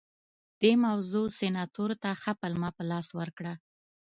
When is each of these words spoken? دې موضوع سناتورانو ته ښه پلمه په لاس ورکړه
دې 0.61 0.71
موضوع 0.85 1.25
سناتورانو 1.39 1.99
ته 2.03 2.09
ښه 2.21 2.31
پلمه 2.39 2.69
په 2.77 2.83
لاس 2.91 3.07
ورکړه 3.19 3.53